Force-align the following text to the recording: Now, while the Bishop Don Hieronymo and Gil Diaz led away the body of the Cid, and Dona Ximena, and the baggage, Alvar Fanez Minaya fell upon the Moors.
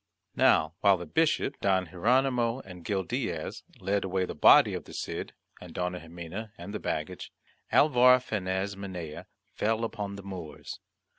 Now, 0.35 0.73
while 0.79 0.97
the 0.97 1.05
Bishop 1.05 1.57
Don 1.61 1.85
Hieronymo 1.85 2.61
and 2.61 2.83
Gil 2.83 3.03
Diaz 3.03 3.61
led 3.79 4.03
away 4.03 4.25
the 4.25 4.33
body 4.33 4.73
of 4.73 4.85
the 4.85 4.93
Cid, 4.95 5.35
and 5.61 5.75
Dona 5.75 5.99
Ximena, 5.99 6.53
and 6.57 6.73
the 6.73 6.79
baggage, 6.79 7.31
Alvar 7.71 8.17
Fanez 8.19 8.75
Minaya 8.75 9.25
fell 9.53 9.83
upon 9.83 10.15
the 10.15 10.23
Moors. 10.23 10.79